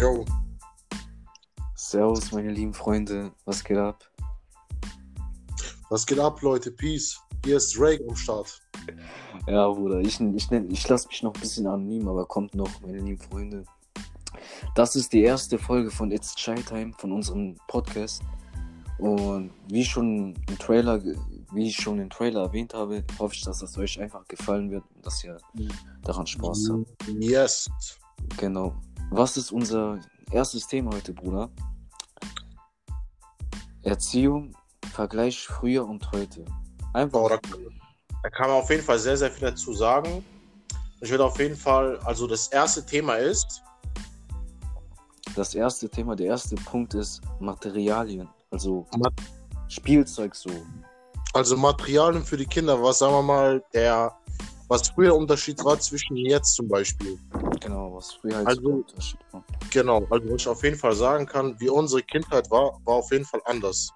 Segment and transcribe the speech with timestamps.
[0.00, 0.24] Jo,
[1.76, 3.30] Servus, meine lieben Freunde.
[3.44, 4.02] Was geht ab?
[5.90, 6.72] was geht ab, Leute?
[6.72, 7.20] Peace.
[7.44, 8.60] Hier ist Drake am Start.
[9.46, 12.98] Ja, Bruder, ich, ich, ich lasse mich noch ein bisschen anonym, aber kommt noch, meine
[12.98, 13.64] lieben Freunde.
[14.74, 18.22] Das ist die erste Folge von It's Chai Time, von unserem Podcast.
[18.98, 21.00] Und wie schon im Trailer,
[21.52, 24.84] wie ich schon im Trailer erwähnt habe, hoffe ich, dass es euch einfach gefallen wird
[24.96, 25.36] und dass ihr
[26.02, 27.08] daran Spaß habt.
[27.20, 27.68] Yes.
[28.36, 28.74] Genau.
[29.16, 30.00] Was ist unser
[30.32, 31.48] erstes Thema heute, Bruder?
[33.82, 34.56] Erziehung,
[34.92, 36.44] Vergleich früher und heute.
[36.92, 37.20] Einfach.
[37.20, 37.38] Oh, da,
[38.24, 40.24] da kann man auf jeden Fall sehr, sehr viel dazu sagen.
[41.00, 43.62] Ich würde auf jeden Fall, also das erste Thema ist,
[45.36, 48.28] Das erste Thema, der erste Punkt ist Materialien.
[48.50, 49.12] Also Mat-
[49.68, 50.50] Spielzeug so.
[51.34, 54.12] also Materialien für die Kinder, was sagen wir mal, der,
[54.68, 57.16] was früher der Unterschied war zwischen jetzt zum Beispiel.
[57.64, 59.44] Genau, was früher halt Also- Unterschied war.
[59.70, 63.10] Genau, also was ich auf jeden Fall sagen kann, wie unsere Kindheit war, war auf
[63.10, 63.90] jeden Fall anders.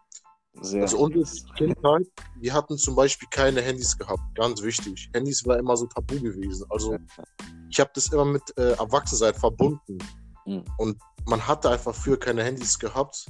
[0.60, 0.82] Sehr.
[0.82, 1.24] Also unsere
[1.56, 2.06] Kindheit,
[2.40, 5.08] wir hatten zum Beispiel keine Handys gehabt, ganz wichtig.
[5.12, 6.66] Handys war immer so tabu gewesen.
[6.70, 6.98] Also
[7.70, 9.98] ich habe das immer mit äh, Erwachsensein verbunden.
[10.46, 10.64] Mhm.
[10.78, 13.26] Und man hatte einfach früher keine Handys gehabt.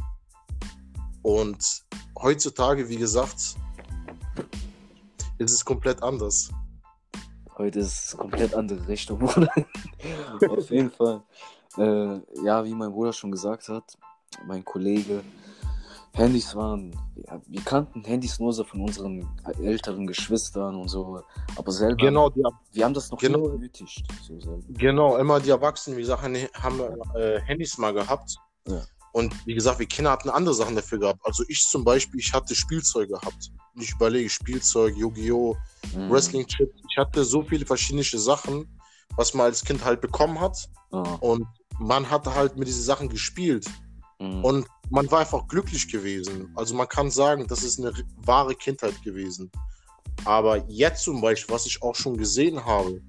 [1.23, 1.85] Und
[2.23, 3.57] heutzutage, wie gesagt,
[5.39, 6.51] ist es komplett anders.
[7.59, 9.53] Heute ist es komplett andere Richtung, Bruder.
[10.49, 11.23] Auf jeden Fall.
[11.77, 13.99] Äh, ja, wie mein Bruder schon gesagt hat,
[14.47, 15.23] mein Kollege,
[16.13, 19.29] Handys waren, ja, wir kannten Handys nur so von unseren
[19.61, 21.23] älteren Geschwistern und so,
[21.57, 22.43] aber selber, Genau, die,
[22.73, 23.39] wir haben das noch Genau.
[23.41, 24.05] nie benötigt.
[24.23, 26.81] So genau, immer die Erwachsenen, wie gesagt, haben
[27.15, 28.37] äh, Handys mal gehabt.
[28.67, 28.83] Ja.
[29.13, 31.21] Und wie gesagt, wir Kinder hatten andere Sachen dafür gehabt.
[31.25, 33.51] Also ich zum Beispiel, ich hatte Spielzeug gehabt.
[33.77, 35.57] Ich überlege, Spielzeug, Yu-Gi-Oh!,
[35.95, 36.11] Mhm.
[36.11, 36.83] Wrestling-Chips.
[36.91, 38.69] Ich hatte so viele verschiedene Sachen,
[39.17, 40.69] was man als Kind halt bekommen hat.
[40.91, 41.47] Ah, Und
[41.79, 43.67] man hatte halt mit diesen Sachen gespielt.
[44.19, 44.45] mhm.
[44.45, 46.51] Und man war einfach glücklich gewesen.
[46.57, 47.93] Also man kann sagen, das ist eine
[48.25, 49.51] wahre Kindheit gewesen.
[50.25, 53.01] Aber jetzt zum Beispiel, was ich auch schon gesehen habe,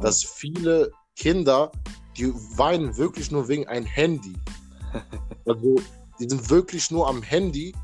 [0.00, 1.70] dass viele Kinder,
[2.16, 4.34] die weinen wirklich nur wegen ein Handy.
[5.46, 5.76] Also
[6.18, 7.74] die sind wirklich nur am Handy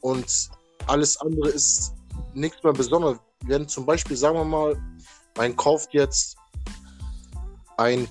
[0.00, 0.50] und
[0.86, 1.92] alles andere ist
[2.34, 3.18] nichts mehr Besonderes.
[3.44, 4.80] Wenn zum Beispiel, sagen wir mal,
[5.36, 6.36] man kauft jetzt
[7.76, 8.08] ein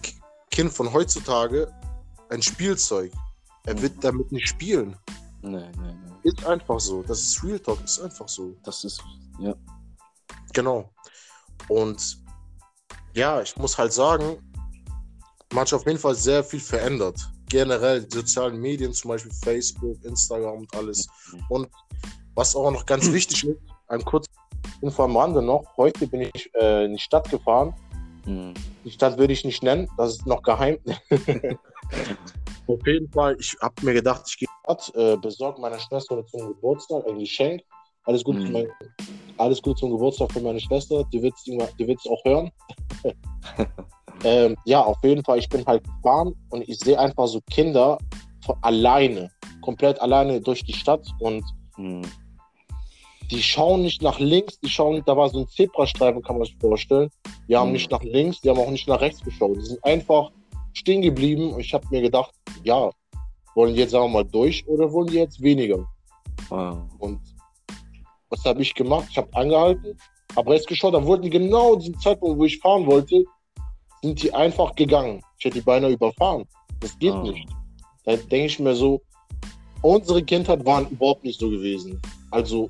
[0.52, 1.72] Kind von heutzutage
[2.30, 3.12] ein Spielzeug.
[3.66, 4.96] Er wird damit nicht spielen.
[5.41, 6.18] Nein, nein, nein.
[6.24, 7.03] Ist einfach so.
[7.03, 8.56] Das ist Real Talk, ist einfach so.
[8.64, 9.02] Das ist,
[9.40, 9.53] ja.
[10.53, 10.90] Genau.
[11.68, 12.20] Und
[13.14, 14.38] ja, ich muss halt sagen,
[15.52, 17.20] man hat auf jeden Fall sehr viel verändert.
[17.50, 21.08] Generell die sozialen Medien, zum Beispiel Facebook, Instagram und alles.
[21.50, 21.68] Und
[22.36, 24.34] was auch noch ganz wichtig ist, ein kurzes
[24.82, 25.66] Info am Rande noch.
[25.78, 27.74] Heute bin ich äh, in die Stadt gefahren.
[28.26, 28.54] Mhm.
[28.86, 30.78] Die Stadt würde ich nicht nennen, das ist noch geheim.
[32.68, 34.48] Auf jeden Fall, ich habe mir gedacht, ich gehe
[34.94, 37.62] äh, besorge meiner Schwester zum Geburtstag ein Geschenk.
[38.04, 38.52] Alles gut, Mhm.
[38.52, 38.68] mein,
[39.38, 41.04] alles gut zum Geburtstag für meine Schwester.
[41.12, 42.52] Die wird es die wird's auch hören.
[44.24, 47.97] ähm, ja, auf jeden Fall, ich bin halt gefahren und ich sehe einfach so Kinder
[48.46, 49.30] von alleine,
[49.62, 51.44] komplett alleine durch die Stadt und
[51.78, 52.02] Mhm.
[53.31, 56.58] die schauen nicht nach links, die schauen, da war so ein Zebrastreifen, kann man sich
[56.59, 57.09] vorstellen.
[57.47, 57.74] Die haben Mhm.
[57.74, 59.56] nicht nach links, die haben auch nicht nach rechts geschaut.
[59.58, 60.31] Die sind einfach
[60.74, 62.90] stehen geblieben und ich habe mir gedacht, ja,
[63.56, 65.85] wollen die jetzt, sagen wir mal, durch oder wollen die jetzt weniger?
[66.50, 67.19] Ah, Und
[68.29, 69.08] was habe ich gemacht?
[69.12, 69.97] Ich habe angehalten,
[70.35, 73.24] habe rechts geschaut, dann wollten die genau diesen Zeitpunkt, wo ich fahren wollte,
[74.02, 75.22] sind die einfach gegangen.
[75.38, 76.46] Ich hätte die beinahe überfahren.
[76.80, 77.22] Das geht Ah.
[77.24, 77.48] nicht.
[78.06, 79.02] Da denke ich mir so,
[79.82, 82.02] unsere Kindheit waren überhaupt nicht so gewesen.
[82.32, 82.68] Also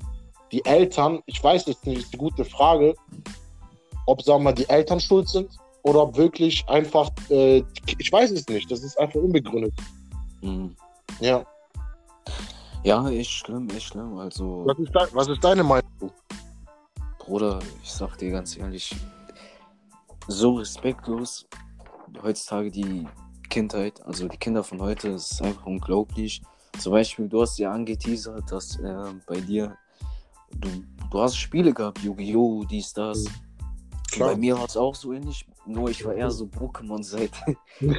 [0.52, 2.94] die Eltern, ich weiß jetzt nicht, ist eine gute Frage,
[4.06, 5.48] ob, sagen wir mal, die Eltern schuld sind
[5.82, 7.62] oder ob wirklich einfach, äh,
[7.98, 9.72] ich weiß es nicht, das ist einfach unbegründet.
[10.42, 10.74] mhm.
[11.20, 11.44] Ja.
[12.82, 14.16] Ja, echt schlimm, echt schlimm.
[14.18, 15.84] Also, Was ist, dein, was ist deine Meinung?
[17.18, 18.96] Bruder, ich sag dir ganz ehrlich,
[20.30, 21.46] so respektlos
[22.22, 23.06] heutzutage die
[23.48, 26.42] Kindheit, also die Kinder von heute, ist einfach unglaublich.
[26.78, 29.76] Zum Beispiel, du hast ja angeteasert, dass äh, bei dir,
[30.52, 30.68] du,
[31.10, 33.24] du hast Spiele gehabt, Yu-Gi-Oh!, dies, das.
[34.12, 34.30] Klar.
[34.30, 37.56] Bei mir war es auch so ähnlich, nur ich war eher so Pokémon-Seite.
[37.80, 37.98] ähm,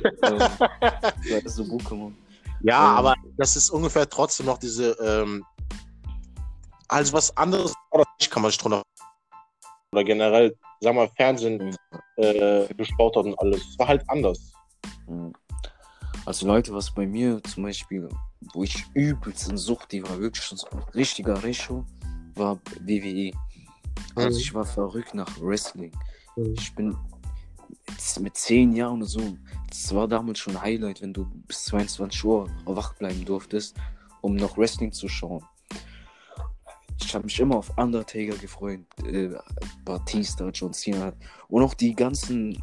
[1.46, 2.14] so Pokémon.
[2.62, 2.98] Ja, Ähm.
[2.98, 5.46] aber das ist ungefähr trotzdem noch diese, ähm,
[6.88, 7.74] also was anderes
[8.30, 8.84] kann man sich drunter
[9.94, 11.76] oder generell, sagen wir mal, Fernsehen
[12.16, 13.62] äh, geschaut hat und alles.
[13.72, 14.54] Es war halt anders.
[15.08, 15.34] Mhm.
[16.26, 18.08] Also Leute, was bei mir zum Beispiel,
[18.54, 21.86] wo ich übelst in Sucht, die war wirklich schon so ein richtiger Recho,
[22.36, 23.32] war WWE.
[24.16, 24.42] Also Mhm.
[24.42, 25.92] ich war verrückt nach Wrestling.
[26.36, 26.54] Mhm.
[26.58, 26.96] Ich bin
[28.20, 29.38] mit 10 Jahren oder so.
[29.70, 33.76] Das war damals schon ein Highlight, wenn du bis 22 Uhr wach bleiben durftest,
[34.22, 35.44] um noch Wrestling zu schauen.
[37.12, 39.32] Ich habe mich immer auf Undertaker gefreut, äh,
[39.84, 41.12] Batista, John Cena
[41.50, 42.58] und auch die ganzen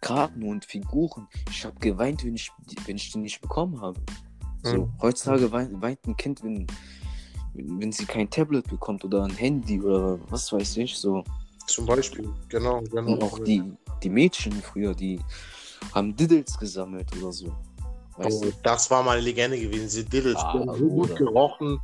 [0.00, 1.26] Karten und Figuren.
[1.50, 2.52] Ich habe geweint, wenn ich,
[2.86, 4.00] wenn ich die nicht bekommen habe.
[4.62, 4.92] So, Mhm.
[5.02, 6.68] heutzutage weint, weint ein Kind, wenn,
[7.54, 10.96] wenn sie kein Tablet bekommt oder ein Handy oder was weiß ich.
[10.96, 11.24] So.
[11.66, 13.14] Zum Beispiel, genau, genau.
[13.14, 13.60] Und auch die,
[14.04, 15.18] die Mädchen früher, die
[15.92, 17.48] haben Diddles gesammelt oder so.
[18.18, 20.36] Weißt Also, das war mal eine Legende gewesen, diese Diddles.
[20.36, 21.80] Ah, so gut gerochen.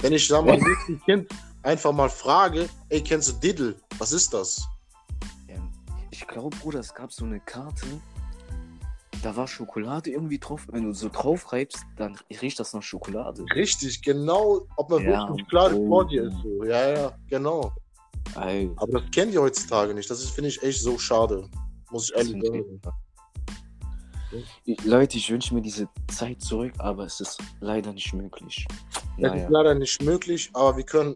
[0.00, 1.28] Wenn ich, sag mal, ein Kind
[1.62, 3.76] einfach mal frage, ey, kennst du Diddle?
[3.98, 4.66] Was ist das?
[6.12, 7.86] ich glaube, Bruder, es gab so eine Karte,
[9.22, 10.66] da war Schokolade irgendwie drauf.
[10.70, 13.44] Wenn du so drauf reibst, dann riecht das nach Schokolade.
[13.54, 15.88] Richtig, genau, ob man Ja, wirklich klar oh.
[15.88, 16.36] vor dir ist.
[16.42, 16.64] So.
[16.64, 17.72] Ja, ja, genau.
[18.38, 20.10] Ey, Aber das kennen die heutzutage nicht.
[20.10, 21.48] Das finde ich, echt so schade.
[21.90, 22.80] Muss ich das ehrlich sagen.
[24.64, 28.66] Ich- Leute, ich wünsche mir diese Zeit zurück, aber es ist leider nicht möglich.
[29.20, 29.44] Das Naja.
[29.44, 31.14] ist leider nicht möglich, aber wir können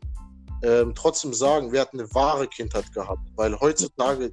[0.63, 3.21] ähm, trotzdem sagen, wir hatten eine wahre Kindheit gehabt.
[3.37, 4.33] Weil heutzutage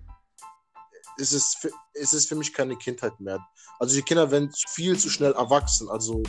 [1.18, 3.40] ist es, für, ist es für mich keine Kindheit mehr.
[3.80, 5.90] Also die Kinder werden viel zu schnell erwachsen.
[5.90, 6.24] Also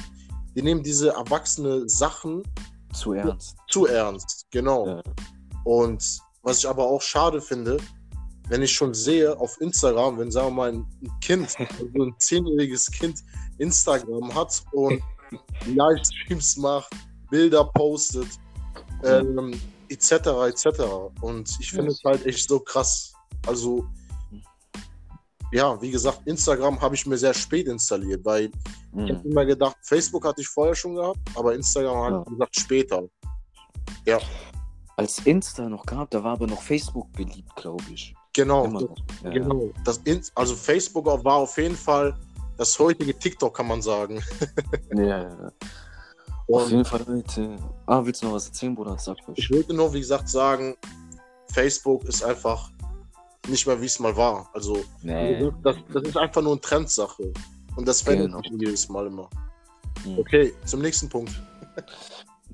[0.55, 2.43] die nehmen diese erwachsene Sachen
[2.93, 3.57] Zu ernst.
[3.71, 4.47] zu ernst.
[4.51, 4.87] Genau.
[4.87, 5.03] Ja.
[5.65, 7.79] Und was ich aber auch schade finde,
[8.49, 10.87] wenn ich schon sehe auf Instagram, wenn sagen wir mal ein
[11.21, 13.21] Kind, also ein zehnjähriges Kind
[13.59, 15.01] Instagram hat und
[15.67, 16.93] Livestreams macht,
[17.33, 18.29] Bilder postet,
[19.05, 19.59] ähm,
[19.89, 20.13] etc.
[20.51, 20.67] etc.
[21.23, 21.99] Und ich finde Yes.
[21.99, 23.15] es halt echt so krass.
[23.47, 23.87] Also
[25.51, 28.45] ja, wie gesagt, Instagram habe ich mir sehr spät installiert, weil
[28.95, 29.31] ich habe Mhm.
[29.33, 32.23] immer gedacht, Facebook hatte ich vorher schon gehabt, aber Instagram habe Ja.
[32.23, 33.03] ich gesagt später.
[34.97, 38.15] Als Insta noch gab, da war aber noch Facebook beliebt, glaube ich.
[38.35, 38.85] Genau, das.
[39.25, 39.31] Ja.
[39.31, 39.71] genau.
[39.85, 40.01] Das
[40.35, 42.15] also Facebook war auf jeden Fall
[42.59, 44.23] das heutige TikTok, kann man sagen.
[44.95, 45.53] Ja, ja,
[46.49, 46.55] ja.
[46.57, 47.57] Auf Und jeden Fall, Leute.
[47.87, 48.97] Ah, willst du noch was erzählen, Bruder?
[48.99, 49.39] Sag ruhig.
[49.39, 50.77] ich würde nur, wie gesagt, sagen,
[51.53, 52.71] Facebook ist einfach
[53.49, 54.49] nicht mehr, wie es mal war.
[54.53, 55.51] Also, Nee.
[55.63, 57.33] das, das ist einfach nur eine Trendsache.
[57.77, 58.43] Und das verändert Genau.
[58.43, 59.29] sich jedes Mal immer.
[60.05, 60.19] Mhm.
[60.19, 61.33] Okay, zum nächsten Punkt.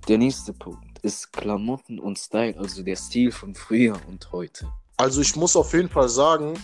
[0.08, 4.72] Der nächste Punkt ist Klamotten und Style, also der Stil von früher und heute.
[4.96, 6.54] Also ich muss auf jeden Fall sagen,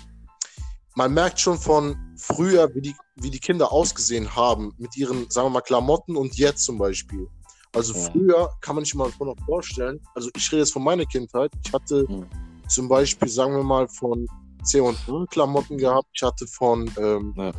[0.94, 5.46] man merkt schon von früher, wie die, wie die Kinder ausgesehen haben mit ihren, sagen
[5.46, 7.26] wir mal, Klamotten und jetzt zum Beispiel.
[7.73, 8.11] Also Ja.
[8.11, 11.73] früher kann man sich mal noch vorstellen, also ich rede jetzt von meiner Kindheit, ich
[11.73, 12.29] hatte Mhm.
[12.69, 14.26] zum Beispiel, sagen wir mal, von
[14.62, 17.52] C&A Klamotten gehabt, ich hatte von, ähm, Ja.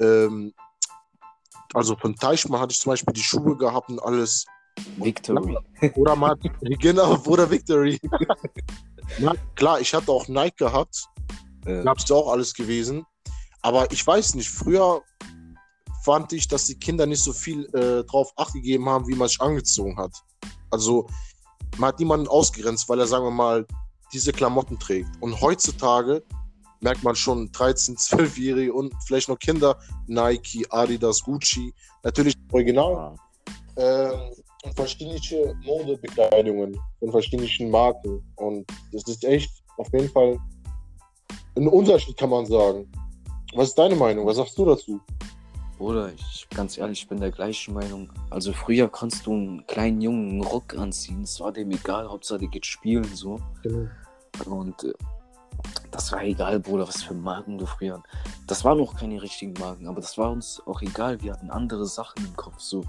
[0.00, 0.52] ähm,
[1.74, 4.46] also von Teichmann hatte ich zum Beispiel die Schuhe gehabt und alles.
[4.96, 5.56] Victory.
[5.94, 6.34] Oder mal,
[6.80, 7.98] genau, oder Victory.
[9.18, 11.06] Na, klar, ich hatte auch Nike gehabt,
[11.66, 13.04] Äh, gab es auch alles gewesen.
[13.62, 15.02] Aber ich weiß nicht, früher
[16.04, 19.28] fand ich, dass die Kinder nicht so viel äh, drauf acht gegeben haben, wie man
[19.28, 20.12] sich angezogen hat.
[20.70, 21.06] Also
[21.78, 23.66] man hat niemanden ausgegrenzt, weil er, sagen wir mal,
[24.12, 25.10] diese Klamotten trägt.
[25.20, 26.22] Und heutzutage
[26.80, 31.72] merkt man schon 13-, 12-Jährige und vielleicht noch Kinder, Nike, Adidas, Gucci,
[32.02, 33.16] natürlich original ah,
[33.76, 38.22] ähm, und verschiedene Modebekleidungen von verschiedenen Marken.
[38.36, 40.38] Und das ist echt auf jeden Fall
[41.56, 42.90] ein Unterschied, kann man sagen.
[43.54, 44.26] Was ist deine Meinung?
[44.26, 45.00] Was sagst du dazu?
[45.78, 48.10] Bruder, ich ganz ehrlich, ich bin der gleichen Meinung.
[48.30, 52.40] Also früher kannst du einen kleinen Jungen einen Rock anziehen, es war dem egal, Hauptsache
[52.40, 53.40] der geht spielen so.
[54.46, 54.92] Und äh,
[55.90, 58.02] das war egal, Bruder, was für Marken du früher.
[58.46, 61.20] Das waren noch keine richtigen Marken, aber das war uns auch egal.
[61.20, 62.60] Wir hatten andere Sachen im Kopf.
[62.60, 62.84] So.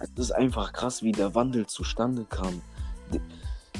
[0.00, 2.60] Es ist einfach krass, wie der Wandel zustande kam.
[3.12, 3.20] Die,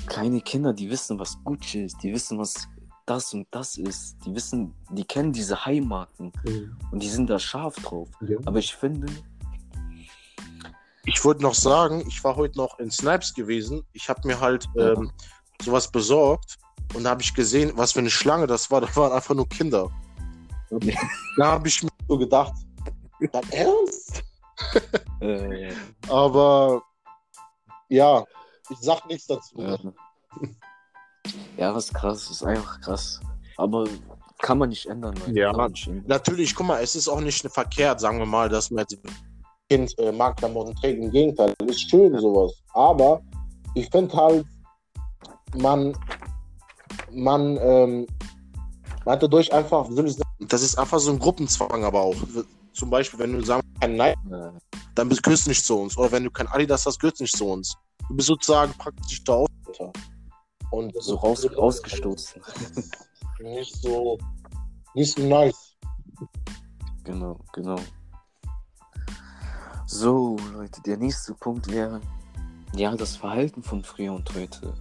[0.06, 2.68] kleine Kinder, die wissen, was Gucci ist, die wissen, was
[3.08, 4.16] das und das ist.
[4.24, 6.32] Die wissen, die kennen diese High-Marken
[6.92, 8.08] und die sind da scharf drauf.
[8.44, 9.06] Aber ich finde,
[11.04, 13.82] Ich wollte noch sagen, ich war heute noch in Snipes gewesen.
[13.92, 14.92] Ich habe mir halt Ja.
[14.92, 15.10] ähm,
[15.62, 16.58] sowas besorgt
[16.94, 18.80] und da habe ich gesehen, was für eine Schlange das war.
[18.82, 19.90] Das waren einfach nur Kinder.
[21.38, 22.52] Da habe ich mir so gedacht,
[23.32, 24.22] dein Ernst?
[25.20, 25.72] äh,
[26.08, 26.82] Aber
[27.88, 28.24] ja,
[28.68, 29.62] ich sag nichts dazu.
[29.62, 29.78] ja.
[31.58, 33.20] Ja, was krass, ist einfach krass.
[33.56, 33.86] Aber
[34.40, 35.14] kann man nicht ändern.
[35.16, 35.38] Leute.
[35.38, 35.52] Ja.
[35.52, 36.04] Man nicht ändern.
[36.06, 38.98] Natürlich, guck mal, es ist auch nicht verkehrt, sagen wir mal, dass man jetzt
[39.68, 41.02] Kind äh, Markenklamotten trägt.
[41.02, 42.52] Im Gegenteil, das ist schön sowas.
[42.74, 43.20] Aber
[43.74, 44.46] ich finde halt,
[45.56, 45.96] man,
[47.12, 48.06] man, ähm,
[49.04, 49.88] man hat dadurch einfach,
[50.40, 52.16] das ist einfach so ein Gruppenzwang, aber auch.
[52.72, 54.14] Zum Beispiel, wenn du sagst, kein Äh,
[54.94, 55.98] dann bist, gehörst du nicht zu uns.
[55.98, 57.74] Oder wenn du kein Adidas hast, gehörst du nicht zu uns.
[58.08, 59.92] Du bist sozusagen praktisch da Außenseiter.
[60.70, 62.42] Und so raus, ausgestoßen.
[63.40, 64.18] nicht so
[64.94, 65.76] Nicht so nice.
[67.04, 67.78] Genau, genau.
[69.86, 72.00] So, Leute, der nächste Punkt wäre,
[72.74, 74.74] ja, das Verhalten von früher und heute.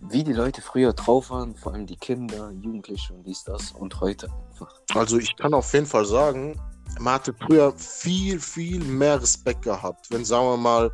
[0.00, 3.98] Wie die Leute früher drauf waren, vor allem die Kinder, Jugendliche und dies, das und
[4.00, 4.74] heute einfach.
[4.94, 6.60] Also ich kann auf jeden Fall sagen,
[6.98, 10.10] man hatte früher viel, viel mehr Respekt gehabt.
[10.10, 10.90] Wenn, sagen wir mal,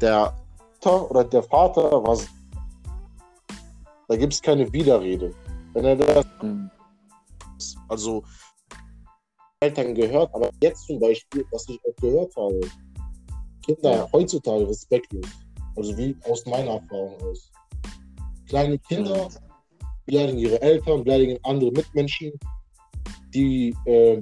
[0.00, 0.36] der
[0.84, 2.18] oder der Vater war.
[4.12, 5.34] Da gibt es keine Widerrede.
[5.72, 6.26] Wenn er das.
[6.42, 6.70] Mhm.
[7.88, 8.22] Also.
[9.60, 12.60] Eltern gehört, aber jetzt zum Beispiel, was ich auch gehört habe,
[13.64, 14.08] Kinder Ja.
[14.12, 15.24] heutzutage respektlos.
[15.76, 17.50] Also wie aus meiner Erfahrung aus.
[18.48, 19.28] Kleine Kinder
[20.04, 22.32] beleidigen ihre Eltern, beleidigen andere Mitmenschen.
[23.32, 24.20] Die äh,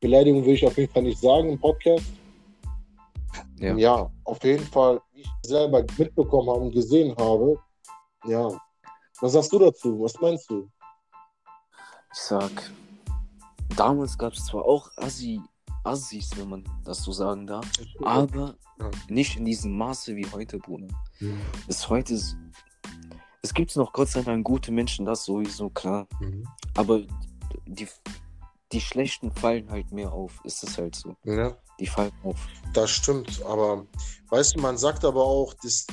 [0.00, 2.06] Beleidigung will ich auf jeden Fall nicht sagen im Podcast.
[3.58, 3.76] Ja.
[3.76, 4.10] Ja.
[4.24, 7.58] auf jeden Fall, wie ich selber mitbekommen habe und gesehen habe.
[8.26, 8.48] Ja.
[9.22, 10.00] Was sagst du dazu?
[10.00, 10.68] Was meinst du?
[12.12, 12.50] Ich sag,
[13.76, 15.40] damals gab es zwar auch Assi,
[15.84, 17.64] Assis, wenn man das so sagen darf,
[18.04, 18.56] aber
[19.08, 20.88] nicht in diesem Maße wie heute, Bruder.
[21.68, 22.36] Es heute ist,
[23.42, 26.06] es gibt noch Gott sei Dank gute Menschen, das sowieso klar.
[26.20, 26.44] Mhm.
[26.74, 27.02] Aber
[27.66, 27.86] die,
[28.72, 30.40] die schlechten fallen halt mehr auf.
[30.44, 31.14] Ist es halt so.
[31.24, 32.38] Ja, Die fallen auf.
[32.74, 33.40] das stimmt.
[33.44, 33.86] Aber
[34.30, 35.86] weißt du, man sagt aber auch, das,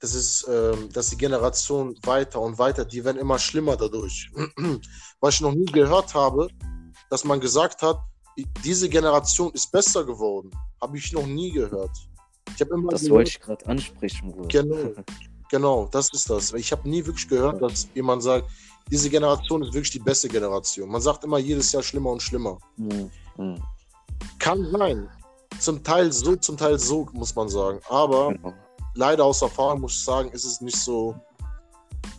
[0.00, 4.30] das ist, ähm, dass die Generation weiter und weiter, die werden immer schlimmer dadurch.
[5.20, 6.48] Was ich noch nie gehört habe,
[7.10, 7.98] dass man gesagt hat,
[8.62, 10.50] diese Generation ist besser geworden.
[10.82, 11.90] Habe ich noch nie gehört.
[12.54, 14.48] Ich habe immer Das gehört, wollte ich gerade ansprechen, Bruder.
[14.48, 14.92] Genau.
[15.48, 16.52] Genau, das ist das.
[16.54, 18.50] Ich habe nie wirklich gehört, dass jemand sagt,
[18.90, 20.88] diese Generation ist wirklich die beste Generation.
[20.90, 22.58] Man sagt immer jedes Jahr schlimmer und schlimmer.
[22.76, 23.10] Mhm.
[23.36, 23.62] Mhm.
[24.38, 25.08] Kann sein.
[25.60, 27.80] Zum Teil so, zum Teil so, muss man sagen.
[27.88, 28.52] Aber Genau.
[28.96, 31.14] Leider aus Erfahrung muss ich sagen, ist es nicht so,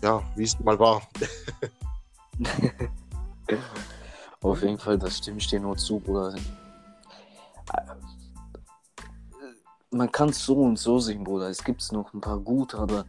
[0.01, 1.01] ja, wie es mal war.
[4.41, 6.35] Auf jeden Fall, das stimme ich dir nur zu, Bruder.
[9.89, 11.49] Man kann es so und so sehen, Bruder.
[11.49, 13.05] Es gibt noch ein paar gute, aber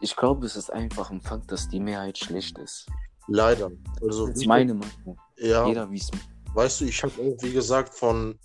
[0.00, 2.86] ich glaube, es ist einfach ein Fakt, dass die Mehrheit schlecht ist.
[3.28, 3.70] Leider.
[4.02, 5.18] Also, Das ist meine Meinung.
[5.36, 6.10] ja, Jeder wie es.
[6.54, 8.38] weißt du, ich habe wie gesagt, von,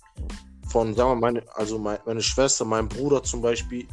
[0.74, 3.86] von sagen wir, meine, also meine, meine Schwester, mein Bruder zum Beispiel,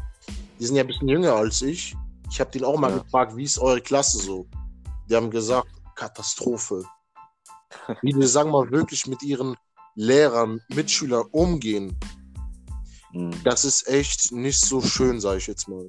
[0.60, 1.96] die sind ja ein bisschen jünger als ich.
[2.32, 2.98] Ich habe den auch mal Ja.
[2.98, 4.48] gefragt, wie ist eure Klasse so?
[5.08, 6.84] Die haben gesagt, Katastrophe.
[8.02, 9.56] Wie die, sagen wir mal, wirklich mit ihren
[9.94, 11.96] Lehrern, Mitschülern umgehen,
[13.14, 13.36] Mhm.
[13.44, 15.88] das ist echt nicht so schön, sage ich jetzt mal.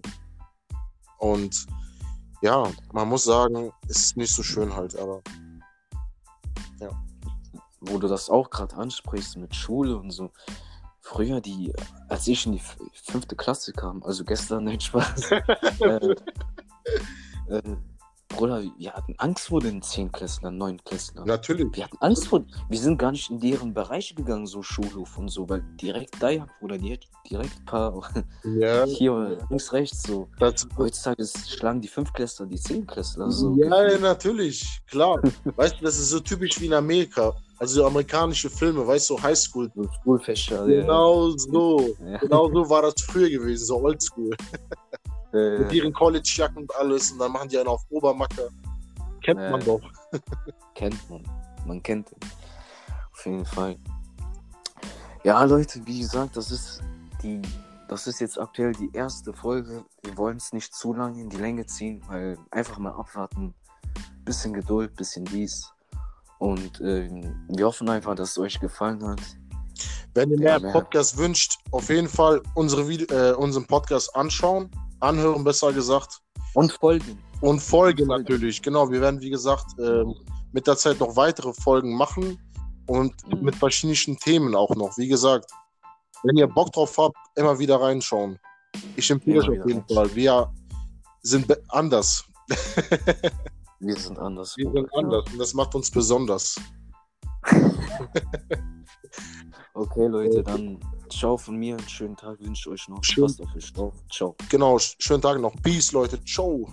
[1.21, 1.67] Und
[2.43, 5.23] ja, man muss sagen, es ist nicht so schön halt, aber
[7.85, 10.31] Wo du das auch gerade ansprichst mit Schule und so.
[11.05, 11.73] Früher, die,
[12.09, 12.63] als ich in die
[12.95, 15.33] fünfte Klasse kam, also gestern, nein, Spaß.
[15.81, 16.15] äh,
[17.49, 17.63] äh,
[18.37, 21.27] Bruder, wir hatten Angst vor den Zehnklässlern, Neunklässlern.
[21.27, 21.67] natürlich.
[21.75, 25.29] Wir hatten Angst vor, wir sind gar nicht in deren Bereiche gegangen, so Schulhof und
[25.29, 27.93] so, weil direkt da, ja, Bruder, die hat direkt ein paar
[28.45, 30.29] Ja, hier links, rechts, so.
[30.39, 33.55] das, Heutzutage schlagen die Fünfklässler die Zehnklässler, so.
[33.57, 35.21] ja, ja, natürlich, klar.
[35.57, 37.33] weißt du, das ist so typisch wie in Amerika.
[37.59, 39.71] Also so amerikanische Filme, weißt du, so Highschool.
[39.77, 41.95] So Schulfächer, Genau so.
[42.05, 42.19] ja.
[42.19, 44.31] Genau so war das früher gewesen, so oldschool.
[45.33, 48.51] Äh, Mit ihren College-Jacken und alles und dann machen die einen auf Obermacke.
[49.23, 49.51] Kennt Ja.
[49.51, 49.81] man doch.
[50.75, 51.23] kennt man.
[51.67, 52.19] Man kennt ihn.
[53.13, 53.77] Auf jeden Fall.
[55.25, 56.83] Ja, Leute, wie gesagt, das ist
[57.23, 57.41] die,
[57.89, 59.85] das ist jetzt aktuell die erste Folge.
[60.03, 63.55] Wir wollen es nicht zu lange in die Länge ziehen, weil einfach mal abwarten.
[64.25, 65.73] Bisschen Geduld, bisschen dies.
[66.39, 69.21] Und ähm, wir hoffen einfach, dass es euch gefallen hat.
[70.15, 70.73] Wenn ihr Ja, mehr mehr.
[70.73, 74.69] Podcasts wünscht, auf jeden Fall unsere Vide äh, unseren Podcast anschauen,
[75.03, 76.21] anhören, besser gesagt.
[76.55, 77.19] Und folgen.
[77.41, 78.63] Und folgen natürlich.
[78.63, 80.15] Genau, wir werden, wie gesagt, ähm,
[80.53, 82.39] mit der Zeit noch weitere Folgen machen
[82.87, 83.43] und Mhm.
[83.43, 84.97] mit verschiedenen Themen auch noch.
[84.99, 85.51] Wie gesagt,
[86.25, 88.39] wenn ihr Bock drauf habt, immer wieder reinschauen.
[88.97, 90.09] Ich empfehle euch auf jeden Fall.
[90.15, 90.53] Wir
[91.23, 92.25] sind anders.
[93.81, 94.57] Wir sind anders.
[94.57, 96.57] Wir sind anders und das macht uns besonders.
[99.75, 100.79] Okay, Leute, dann
[101.19, 101.77] ciao von mir.
[101.77, 103.03] Einen schönen Tag wünsche ich euch noch.
[103.05, 103.25] Schön.
[103.27, 103.95] Passt auf euch auf.
[104.11, 104.37] Ciao.
[104.51, 105.55] Genau, sch- schönen Tag noch.
[105.63, 106.23] Peace, Leute.
[106.25, 106.67] Ciao.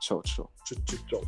[0.00, 0.50] Ciao, ciao.
[0.64, 1.22] Ciao, ciao, ciao.